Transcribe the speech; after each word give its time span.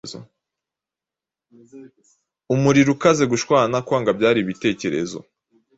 Umuriro 2.53 2.89
ukaze 2.95 3.23
gushwana-kwanga 3.31 4.09
byari 4.17 4.39
ibitekerezo 4.41 5.19